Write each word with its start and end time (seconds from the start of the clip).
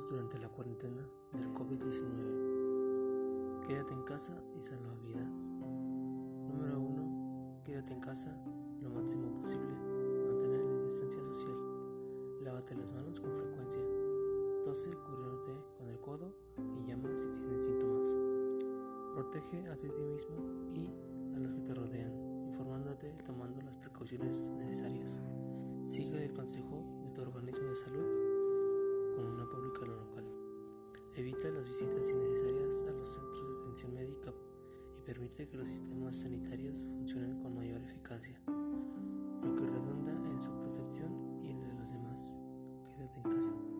durante 0.00 0.38
la 0.38 0.48
cuarentena 0.48 1.06
del 1.32 1.52
COVID-19. 1.52 3.66
Quédate 3.66 3.92
en 3.92 4.02
casa 4.04 4.42
y 4.58 4.62
salva 4.62 4.94
vidas. 4.94 5.50
Número 6.48 6.80
1. 6.80 7.60
Quédate 7.62 7.92
en 7.92 8.00
casa 8.00 8.34
lo 8.80 8.88
máximo 8.88 9.34
posible. 9.34 9.76
Mantener 10.26 10.64
la 10.64 10.84
distancia 10.84 11.22
social. 11.22 11.58
Lávate 12.40 12.74
las 12.74 12.90
manos 12.92 13.20
con 13.20 13.34
frecuencia. 13.34 13.82
Tose 14.64 14.88
cubriéndote 14.90 15.52
con 15.76 15.88
el 15.88 16.00
codo 16.00 16.34
y 16.74 16.86
llama 16.86 17.10
si 17.16 17.26
tienes 17.26 17.66
síntomas. 17.66 18.16
Protege 19.14 19.68
a 19.68 19.76
ti 19.76 19.88
mismo 19.88 20.36
y 20.72 20.90
a 21.36 21.38
los 21.38 21.52
que 21.52 21.60
te 21.60 21.74
rodean, 21.74 22.46
informándote 22.46 23.12
tomando 23.26 23.60
las 23.60 23.76
precauciones 23.76 24.48
necesarias. 24.56 25.20
Sigue 25.84 26.24
el 26.24 26.32
consejo 26.32 26.71
visitas 31.72 32.10
innecesarias 32.10 32.82
a 32.86 32.92
los 32.92 33.08
centros 33.08 33.48
de 33.48 33.62
atención 33.62 33.94
médica 33.94 34.30
y 34.98 35.00
permite 35.06 35.48
que 35.48 35.56
los 35.56 35.70
sistemas 35.70 36.16
sanitarios 36.16 36.78
funcionen 36.82 37.42
con 37.42 37.54
mayor 37.54 37.80
eficacia, 37.80 38.38
lo 38.46 39.56
que 39.56 39.64
redunda 39.64 40.12
en 40.12 40.38
su 40.38 40.50
protección 40.50 41.40
y 41.42 41.48
en 41.48 41.60
la 41.62 41.68
de 41.68 41.74
los 41.76 41.90
demás. 41.90 42.34
Quédate 42.90 43.20
en 43.20 43.22
casa. 43.22 43.71